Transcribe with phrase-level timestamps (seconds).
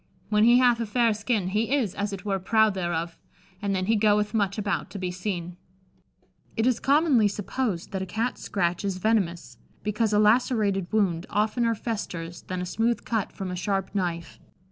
[0.29, 3.19] When he hathe a fayre skinne, he is, as it were, proude thereof,
[3.61, 5.57] and then he goethe muche aboute to be seene."
[6.57, 11.75] It is commonly supposed that a Cat's scratch is venomous, because a lacerated wound oftener
[11.75, 14.39] festers than a smooth cut from a sharp knife.